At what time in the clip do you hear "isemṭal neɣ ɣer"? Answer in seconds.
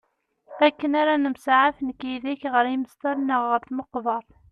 2.67-3.59